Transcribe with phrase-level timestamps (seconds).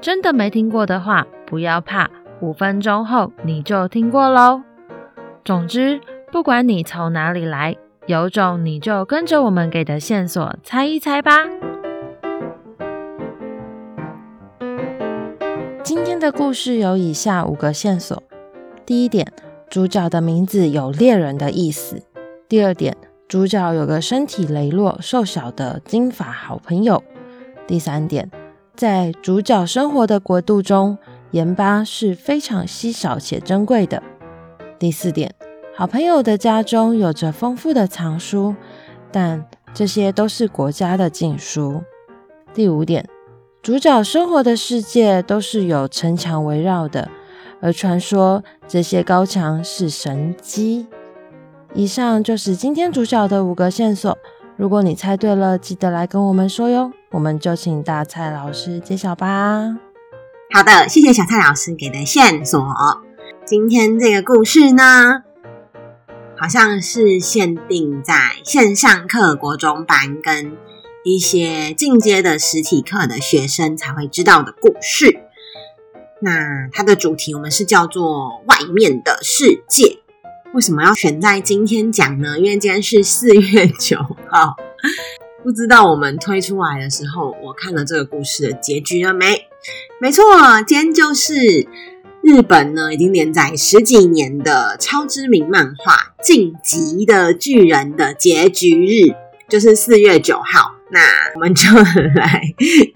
[0.00, 2.10] 真的没听过的话，不要怕，
[2.40, 4.62] 五分钟后你就听过喽。
[5.44, 6.00] 总之，
[6.30, 11.46] 不管你从哪里来，有种你就跟着我们给的线索猜一猜吧。
[15.82, 18.22] 今天的故事有以下五个线索：
[18.84, 19.32] 第一点，
[19.68, 21.98] 主角的名字有猎人的意思；
[22.48, 27.02] 第二点，主角有个身体羸弱、瘦小的金发好朋友；
[27.66, 28.30] 第三点。
[28.76, 30.98] 在主角生活的国度中，
[31.30, 34.02] 盐巴是非常稀少且珍贵的。
[34.80, 35.32] 第四点，
[35.76, 38.56] 好朋友的家中有着丰富的藏书，
[39.12, 41.82] 但这些都是国家的禁书。
[42.52, 43.08] 第五点，
[43.62, 47.08] 主角生活的世界都是有城墙围绕的，
[47.60, 50.88] 而传说这些高墙是神迹。
[51.74, 54.18] 以上就是今天主角的五个线索。
[54.56, 56.92] 如果你猜对了，记得来跟我们说哟。
[57.14, 59.78] 我们就请大蔡老师揭晓吧。
[60.52, 62.60] 好的，谢谢小蔡老师给的线索。
[63.44, 65.22] 今天这个故事呢，
[66.36, 70.56] 好像是限定在线上课国中班跟
[71.04, 75.20] 一些进阶的实体课的学生才会知道的故事。
[76.20, 80.00] 那它的主题我们是叫做“外面的世界”。
[80.52, 82.40] 为什么要选在今天讲呢？
[82.40, 83.98] 因为今天是四月九
[84.28, 84.56] 号。
[85.44, 89.46] 不知道我们推出来的时候，我看了这个故事的结局了没？
[90.00, 90.24] 没错，
[90.66, 91.34] 今天就是
[92.22, 95.92] 日本呢已经连载十几年的超知名漫画
[96.24, 99.14] 《进级的巨人》的结局日，
[99.46, 100.76] 就是四月九号。
[100.90, 101.00] 那
[101.34, 101.70] 我们就
[102.14, 102.42] 来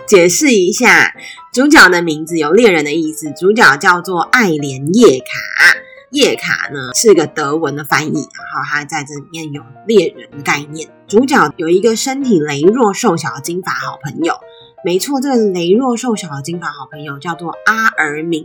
[0.07, 1.13] 解释一下，
[1.53, 5.78] 主角的名字有猎人的意思，主角叫做爱莲叶卡。
[6.11, 10.89] 叶卡呢是个德文的翻译，然后他在这里面有猎人的概念。
[11.07, 14.35] 主角有一个身体羸弱、瘦小的金发好朋友，
[14.85, 18.45] 没错，这个羸弱瘦小的金发好朋友叫做阿尔敏。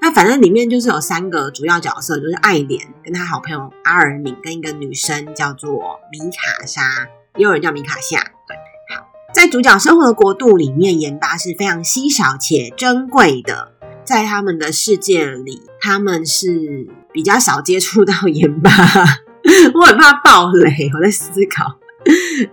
[0.00, 5.70] 那反正里面就是有三个主要角色，就是爱莲跟他好朋友阿尔敏，跟一个女生叫做
[6.10, 8.18] 米卡莎，也有人叫米卡夏。
[8.48, 8.56] 对，
[8.94, 13.72] 好，在主角生活的国度里面，盐巴是非常稀少且珍贵的。
[14.04, 18.70] 在他们的世界里，他们是比较少接触到盐巴，
[19.74, 21.76] 我很怕爆雷，我在思考。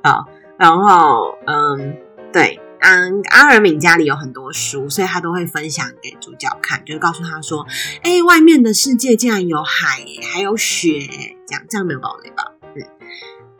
[0.04, 0.26] 好，
[0.58, 1.96] 然后嗯，
[2.34, 7.66] 对，嗯，阿尔敏家里有很多书，所以他都会分享给主角看，就是告诉他说
[8.02, 10.04] ：“哎，外面的世界竟然有海，
[10.34, 11.08] 还有雪，
[11.48, 12.44] 这样这样没有爆雷吧？”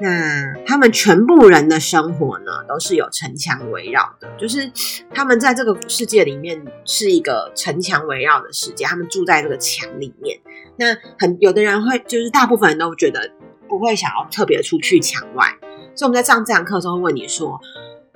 [0.02, 4.72] 那他们全部人的生活呢，都是有城墙围绕的，就是
[5.14, 10.40] 他们在这个世界里面是一个城墙围绕的世界，他们住在这个墙里面。
[10.78, 13.32] 那很有的人会，就是大部分人都觉得
[13.68, 15.58] 不会想要特别出去墙外，
[15.94, 17.60] 所以我们在上这堂课的时候问你说，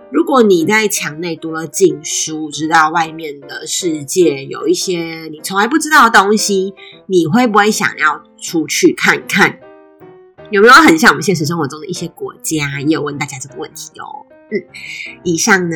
[0.10, 6.74] 如果你在墙内读了禁书，知道外面的世界有一些你从来不知道的东西，
[7.08, 9.60] 你会不会想要出去看看？
[10.54, 12.80] 有没有很像我们现实生活中的一些国家？
[12.82, 14.24] 也有问大家这个问题哦。
[14.52, 14.62] 嗯，
[15.24, 15.76] 以上呢，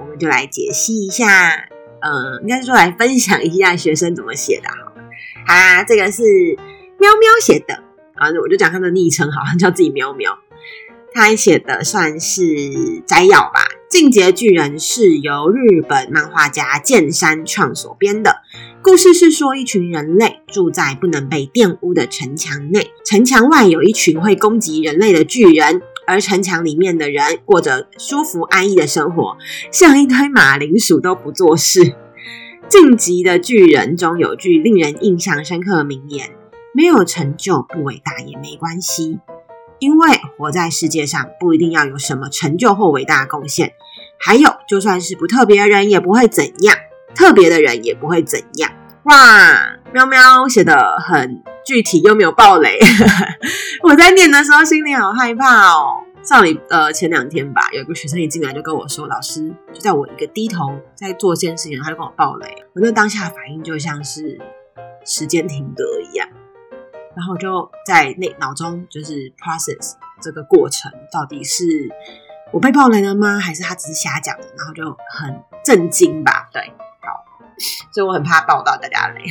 [0.00, 1.68] 我们就来解析一下，
[2.00, 4.70] 呃，应该是说来分享一下学生怎么写的。
[4.70, 4.90] 好，
[5.46, 6.22] 好啦，这个是
[6.98, 7.74] 喵喵写的
[8.14, 10.38] 啊，我就讲他的昵称，好像叫自己喵喵。
[11.12, 12.40] 他写的算是
[13.06, 18.38] 摘要吧，《进击巨人》是由日本漫画家谏山创所编的。
[18.82, 29.36] 故事是说，一群人类住在不能被玷污的城墙内，城墙外有一群会攻击人类的巨人，而城墙里面的人过着舒服安逸的生活，
[29.70, 31.84] 像一堆马铃薯都不做事。
[32.68, 36.30] 《进击的巨人》中有句令人印象深刻的名言
[36.74, 39.20] ：“没有成就不伟大也没关系。”
[39.78, 40.08] 因为
[40.38, 43.74] 活在世界上不一定要有什么成就或伟大的贡献，
[44.18, 46.76] 还有就算是不特别的人也不会怎样，
[47.14, 48.72] 特别的人也不会怎样。
[49.04, 52.78] 哇，喵喵写得很具体又没有爆雷，
[53.82, 56.02] 我在念的时候心里好害怕哦。
[56.24, 64.40] 上礼呃前两天吧，有一个学生一进来就跟我说，老师就在我一个低头在做这件事情，他就跟我爆雷，我那当下的反应就像是
[65.04, 66.28] 时间停格一样。
[67.16, 71.64] 然后就在那脑中就是 process 这个过程，到底是
[72.52, 73.38] 我被爆雷了吗？
[73.38, 74.44] 还是他只是瞎讲的？
[74.56, 76.48] 然后就很震惊吧。
[76.52, 76.62] 对，
[77.00, 77.24] 好，
[77.92, 79.24] 所以我很怕爆到大家雷。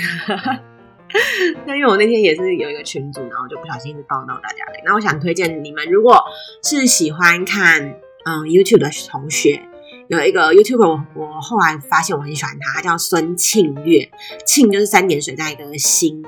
[1.65, 4.81] 那因为我那天也是有一个群组，然后就不小心一直爆到大家雷。
[4.85, 6.21] 那我想推荐你们，如果
[6.63, 7.95] 是喜欢看
[8.25, 9.61] 嗯 YouTube 的同学，
[10.07, 14.11] 有一个 YouTuber，我后来发现我很喜欢他，他叫孙庆月，
[14.45, 16.21] 庆就是三点水在一个心，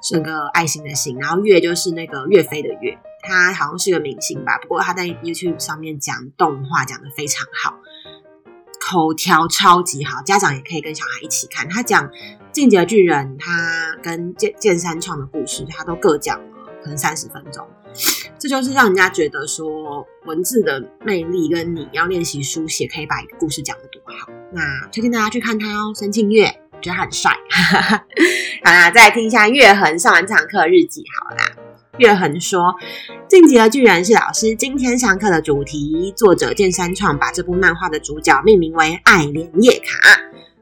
[0.00, 2.98] 是那个爱心的心，然后月就是那个岳飞的岳。
[3.22, 7.78] 他好像是个明星吧，不过他在 YouTube 上面讲动画讲得非常好，
[8.80, 11.68] 口条超级好，家长也可以跟小孩一起看。
[11.68, 12.08] 他讲
[12.52, 16.44] 《进击的巨人》，他跟剑剑三创的故事，他都各讲了
[16.82, 17.66] 可能三十分钟，
[18.38, 24.28] 这就是让人家觉得说文字的魅力跟你要练习书写可以把一个故事讲得多好。
[24.52, 26.46] 那推荐大家去看他哦，申庆月，
[26.80, 27.30] 觉得他很帅。
[28.64, 31.44] 好啦，再来听一下月恒上完这堂课日记，好啦。
[31.98, 32.76] 月恒说
[33.28, 36.12] ：“晋级的巨人是老师今天上课的主题。
[36.16, 40.20] 作者剑山创把这部漫画的主角命名为爱莲叶卡。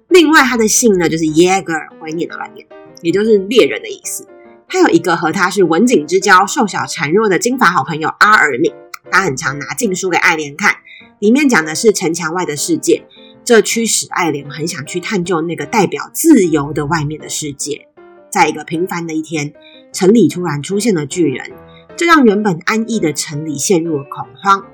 [0.09, 2.67] 另外，他的姓呢就是 Yeager，会念的乱念，
[3.03, 4.27] 也就是猎人的意思。
[4.67, 8.73] 他有一个和他是文景之交、瘦小孱弱的金发好朋友阿尔敏。
[9.11, 10.77] 他很常拿禁书给爱莲看，
[11.19, 13.07] 里面讲的是城墙外的世界，
[13.45, 17.88] 这驱使爱莲很想去探究那个代表自由的外面的世界。
[18.31, 19.53] 在一个平凡的一天。”
[19.91, 21.51] 城里突然出现了巨人，
[21.97, 24.67] 这让原本安逸的城里陷入了恐慌。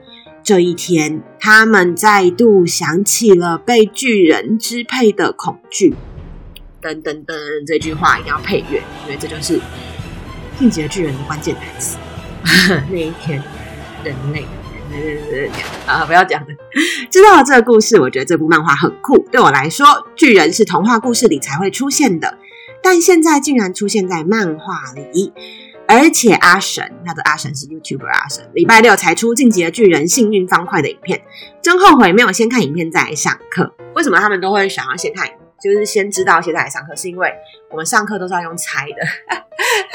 [0.42, 5.94] 这一天，他们再度想起了被巨人支配的恐惧。
[6.82, 7.34] 噔噔噔，
[7.66, 9.58] 这句话一定要配乐，因为这就是
[10.58, 11.96] 进击的巨人的关键台词。
[12.90, 13.42] 那一天，
[14.02, 14.44] 人类，
[15.86, 16.48] 啊，不要讲了。
[17.08, 19.26] 知道了这个故事，我觉得这部漫画很酷。
[19.30, 22.36] 对我来说，巨人是童话故事里才会出现的。
[22.84, 25.32] 但现在竟然出现在漫画里，
[25.88, 31.24] 而且阿神，他的阿神是 YouTuber 阿神，礼拜六才出《进击的巨人幸运方块》的影片，
[31.62, 33.74] 真后悔没有先看影片再来上课。
[33.94, 35.26] 为什么他们都会想要先看，
[35.58, 36.94] 就是先知道先再来上课？
[36.94, 37.32] 是因为
[37.70, 38.96] 我们上课都是要用猜的，
[39.32, 39.34] 他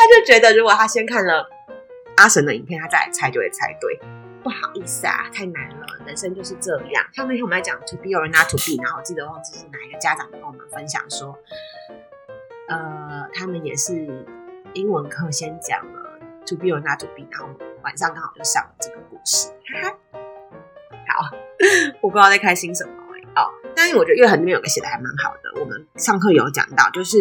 [0.08, 1.48] 就觉得如果他先看了
[2.18, 4.00] 阿神的影片，他再来猜就会猜对。
[4.42, 7.06] 不好意思啊，太难了，人生就是这样。
[7.14, 11.38] 像那天我们在讲 To be or not to be，然后我记得忘记是哪一个家长跟我们分享说。
[12.70, 14.26] 呃，他们也是
[14.74, 17.50] 英文课先讲了 to be or not to be，然后
[17.84, 19.50] 晚上刚好就上了这个故事。
[19.74, 19.98] 哈哈，
[21.08, 21.36] 好，
[22.02, 22.92] 我不知道在开心什么
[23.36, 25.60] 哎、哦，但是我觉得月恒那边有个写的还蛮好的。
[25.60, 27.18] 我们上课有讲到，就是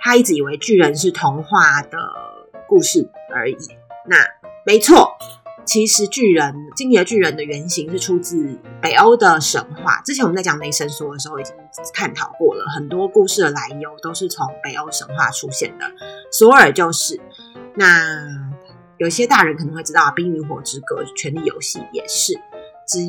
[0.00, 1.98] 他一直以为巨人是童话的
[2.68, 3.56] 故事而已。
[4.06, 4.16] 那
[4.66, 5.16] 没错。
[5.68, 10.00] 其实巨人，进击的巨人的原型是出自北欧的神话。
[10.02, 11.54] 之前我们在讲雷神索的时候已经
[11.92, 15.84] 探讨过了，很多故事的来由都是从北欧神话出现的。
[16.32, 17.20] 索尔就是。
[17.74, 18.16] 那
[18.96, 22.32] 有些大人可能会知道《冰与火之歌》《权力游戏》也是。
[22.86, 23.00] 之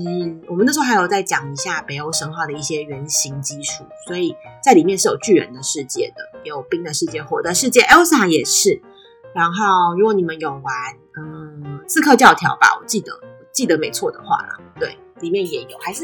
[0.49, 7.79] 我们那时候还有在讲一下北欧神话的一些原型基础，所以在里面是有巨人的世界的，有冰的世界、火的世界。
[7.83, 8.81] Elsa 也是。
[9.33, 10.63] 然后如果你们有玩，
[11.17, 11.79] 嗯。
[11.87, 13.11] 刺客教条吧，我记得，
[13.51, 16.03] 记得没错的话啦，对，里面也有，还是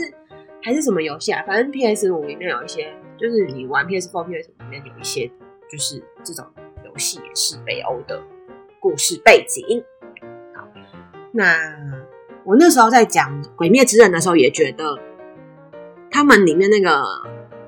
[0.63, 1.43] 还是什么游戏啊？
[1.45, 5.31] 反正 PS 五里面有一些，就是你玩 PS Four、PS 五里面有一些，
[5.71, 6.43] 就是这种
[6.83, 8.19] 游戏也是北欧的
[8.79, 9.83] 故事背景。
[10.55, 10.67] 好，
[11.31, 11.55] 那
[12.45, 14.97] 我那时候在讲《鬼灭之刃》的时候，也觉得
[16.09, 17.03] 他们里面那个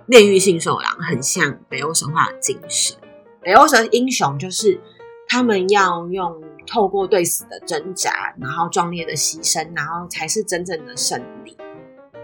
[0.08, 2.98] 炼狱杏寿郎很像北欧神话的精神，
[3.42, 4.82] 北欧神英雄就是
[5.28, 6.44] 他们要用。
[6.70, 11.56] 透过对死的挣扎，然后壮烈的牺牲，然后才是真正的胜利。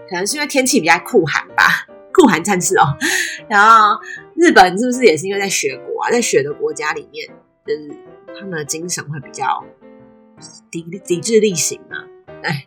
[0.06, 2.84] 可能是因为天气比较酷寒吧，酷寒战士哦。
[3.48, 3.98] 然后
[4.36, 7.26] 日本是不是也是因为在雪国啊，在雪的国家里面，
[7.66, 7.96] 就是
[8.38, 9.64] 他们的精神会比较
[10.70, 11.96] 抵抵制力行呢？
[12.42, 12.66] 哎，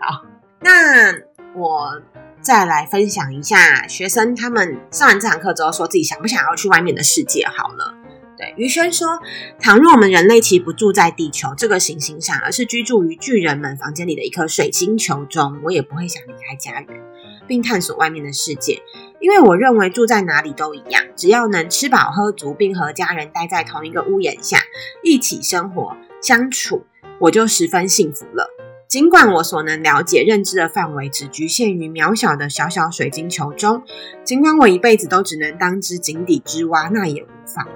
[0.00, 0.24] 好，
[0.60, 1.12] 那
[1.54, 2.00] 我
[2.40, 7.46] 再来分享一下学生他们上完这堂课之后，说自己想不想要去外面的世界？
[7.46, 7.99] 好了。
[8.40, 9.20] 对，于轩说
[9.60, 17.02] ：“倘若我们人类其实不住在地球这个行星上，而是居住于巨人们房间里的一颗水晶球中，我也不会想离开家园，
[17.46, 18.80] 并探索外面的世界。
[19.20, 24.62] 因为我认为住在哪里都一样，只要能吃饱喝足，并和家人待在同一个屋檐下，
[25.04, 26.86] 一起生活相处，
[27.18, 28.48] 我就十分幸福了。
[28.88, 33.82] 尽管我所能了解、认知的范围只局限于渺小的小小水晶球中，
[34.24, 37.68] 尽管我一辈子都只能当只井底之蛙，那也无妨。”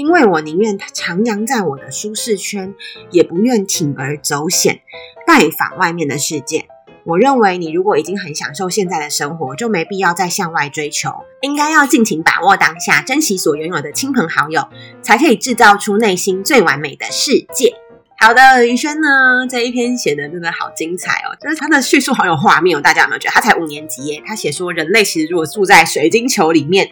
[0.00, 2.74] 因为我宁愿徜徉在我的舒适圈，
[3.10, 4.80] 也不愿铤而走险，
[5.26, 6.68] 拜访外面的世界。
[7.04, 11.10] 我认为，你如果已经很享受现在的生活，就没必要再向外追求，
[11.42, 14.66] 应该要尽情把握当下，珍惜所拥有的亲朋好友，
[15.02, 17.74] 才可以制造出内心最完美的世界。
[18.18, 22.80] 好的，于轩呢，这一篇写的真的好精彩哦，就是他的叙述好有画面哦。
[22.80, 23.34] 大家有没有觉得？
[23.34, 26.88] 他才五年级耶，他写说人类其实如果住在水晶球里面。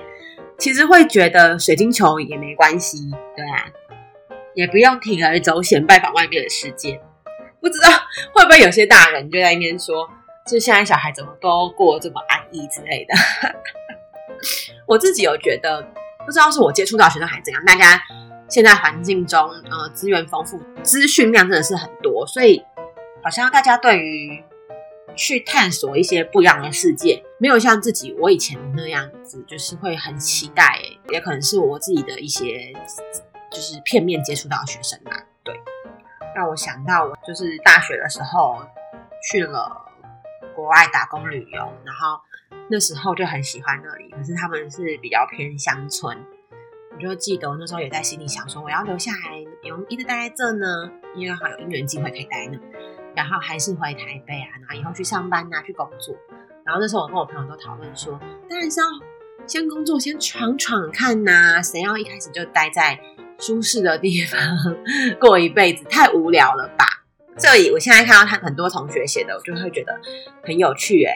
[0.58, 2.98] 其实会觉得水晶球也没关系，
[3.36, 3.64] 对啊，
[4.54, 7.00] 也不用铤而走险拜访外面的世界。
[7.60, 7.88] 不知道
[8.32, 10.08] 会不会有些大人就在那边说，
[10.46, 13.14] 就现在小孩怎么都过这么安逸之类的。
[14.86, 15.82] 我自己有觉得，
[16.24, 18.00] 不知道是我接触到学生还怎样，大家
[18.48, 22.64] 现在环境中，呃，资源丰富，资讯量真的是很多，所以
[23.22, 24.42] 好像大家对于
[25.18, 30.80] 去探索一些不一样的世界，没有像自己我以前那样子，就是会很期待。
[31.10, 32.72] 也可能是我自己的一些，
[33.50, 35.54] 就是片面接触到学生嘛，对，
[36.34, 38.62] 让我想到我就是大学的时候
[39.30, 39.84] 去了
[40.54, 42.22] 国外打工旅游，然后。
[42.70, 46.16] 那时候就很喜欢那里，可是他们是比较偏乡村。
[46.92, 52.58] 我就记得我那时候也在心里想说，我要留下来，有一直待在这呢，因为好有姻缘机会可以待呢。
[53.18, 56.14] 然后还是回台北啊，然后以后去上班啊，去工作。
[56.64, 58.16] 然后那时候我跟我朋友都讨论说，
[58.48, 58.86] 当然是要
[59.44, 61.62] 先工作，先闯闯看呐、啊。
[61.62, 62.96] 谁要一开始就待在
[63.40, 64.40] 舒适的地方
[65.18, 66.86] 过一辈子，太无聊了吧？
[67.36, 70.00] 这里我现在看到他很多同学写的，我就会觉得
[70.44, 71.12] 很有趣哎、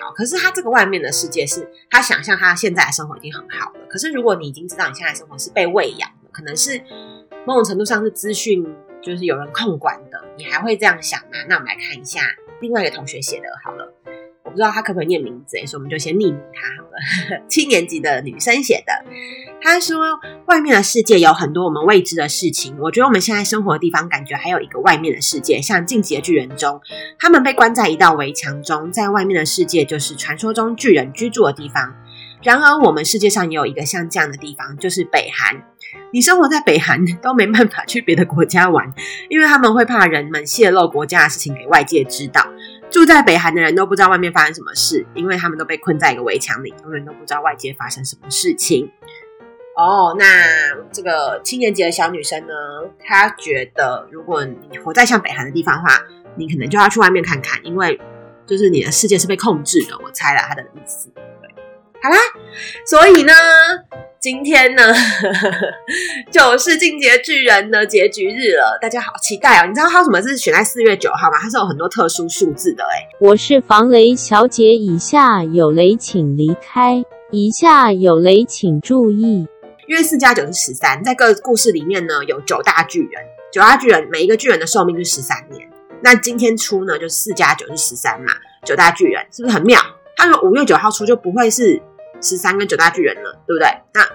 [0.00, 3.80] 好，可是他这个外面的世界是他想象他现在的生活已经很好了。
[3.88, 6.80] 可是如果你已经知道你现在的生活是被喂养的，可能是
[7.44, 8.64] 某种程度上是资讯
[9.02, 11.38] 就是有人控管的，你还会这样想吗？
[11.48, 12.20] 那我们来看一下
[12.60, 13.92] 另外一个同学写的，好了。
[14.50, 17.46] 我不知道他可不可以念名字，所以我们就先匿名他好了。
[17.46, 18.92] 七年级的女生写的，
[19.62, 22.76] 她说：“外面的世界有很多我们未知的事情。
[22.80, 26.80] 我觉得我们现在生活的地方，感觉还有一个外面的世界，像《进击的巨人》中，
[27.16, 31.94] 他们被关在一道围墙中，在外面的世界就是传说中巨人居住的地方。
[32.42, 35.62] 然而，我们世界上也有一个像这样的地方，就是北韩。
[36.12, 38.92] 你生活在北韩都没办法去别的国家玩，
[39.28, 42.46] 因为他们会怕人们泄露国家的事情给外界知道。”
[42.90, 48.90] 住在北韩的人都不知道外面发生什么事，因为他们都被困在一个围墙里，永远都不知道外界发生什么事情。
[49.76, 50.24] 哦，那
[50.92, 52.52] 这个七年级的小女生呢？
[53.02, 56.02] 她觉得如果你活在像北韩的地方的话，
[56.36, 57.98] 你可能就要去外面看看，因为
[58.46, 59.96] 就是你的世界是被控制的。
[60.04, 61.08] 我猜了她的意思。
[61.14, 61.22] 对，
[62.02, 62.16] 好啦，
[62.84, 63.32] 所以呢。
[64.20, 64.82] 今天呢，
[66.30, 69.66] 就是《进阶巨人》的结局日了，大家好期待哦！
[69.66, 71.38] 你知道他为什么是选在四月九号吗？
[71.40, 73.08] 它是有很多特殊数字的哎。
[73.18, 79.48] 我是防雷小姐，以下有雷请离开，以下有雷请注意。
[79.88, 85.66] 因为四加九是十三，在各故事里面呢，有九大巨人，九大巨人每一个巨人的寿命是十三年。
[86.02, 88.34] 那今天出呢，就四加九是十三嘛，
[88.66, 89.80] 九大巨人是不是很妙？
[90.14, 91.80] 他说五月九号出就不会是。
[92.22, 93.68] 十三跟九大巨人了，对不对？
[93.94, 94.06] 那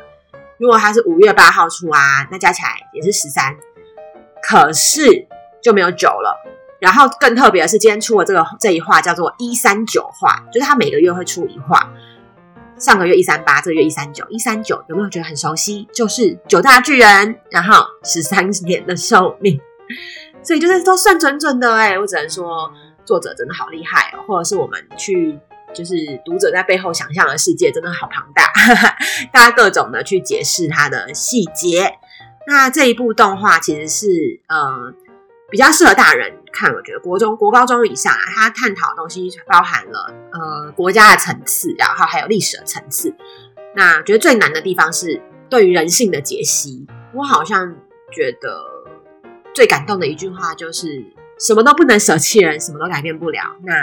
[0.58, 3.56] 如果他是五月八号出啊，那加起来也是十三，
[4.42, 5.28] 可是
[5.62, 6.42] 就没有九了。
[6.80, 11.92] 然后更特别的是，今天出了这个这一画叫做一三九画，就是他每个月会出一画。
[12.78, 15.88] 上个月一三八，这个月一三九，一三九有没有觉得很熟悉？
[15.94, 19.60] 就是九大巨人，然后十三年的寿命，
[20.44, 22.72] 所以就是都算准准的哎，我只能说
[23.04, 25.40] 作者真的好厉害哦，或者是我们去。
[25.76, 28.44] 就是读者在背后想象的世界真的好庞大，
[29.32, 32.00] 大家各种的去解释它的细节。
[32.48, 34.94] 那这一部动画其实是呃
[35.50, 43.14] 比较适合大人看，我觉得国中、国高中以上啊，它探讨的东西包含了呃国家的层次，然后还有历史的层次。
[43.76, 46.88] 那觉得最难的地方是对于人性的解析。
[47.14, 47.76] 我好像
[48.12, 48.62] 觉得
[49.54, 51.04] 最感动的一句话就是：
[51.40, 53.42] 什么都不能舍弃人，什么都改变不了。
[53.64, 53.74] 那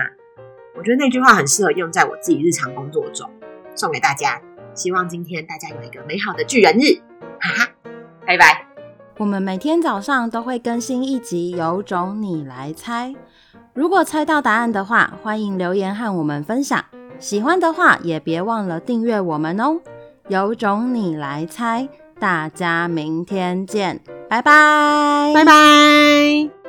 [0.77, 3.29] 我觉得那句话很适合用在我自己日常工作中，
[3.75, 4.41] 送给大家。
[4.75, 7.01] 希望今天大家有一个美好的巨人日，
[7.41, 7.69] 哈哈，
[8.27, 8.67] 拜拜。
[9.19, 13.15] 我们每天早上都会更新一集，有种你来猜。
[13.75, 16.83] 如果猜到答案的话，欢迎留言和我们分享。
[17.19, 19.79] 喜欢的话也别忘了订阅我们哦。
[20.29, 21.89] 有种你来猜，
[22.19, 26.62] 大家明天见，拜拜，拜拜。